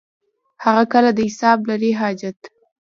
هغه 0.63 0.83
کله 0.93 1.09
د 1.13 1.19
حساب 1.27 1.59
لري 1.69 1.91
حاجت. 1.99 2.39